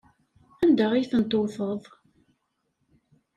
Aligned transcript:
Anda 0.63 0.85
ay 0.93 1.05
tent-tewteḍ? 1.11 1.81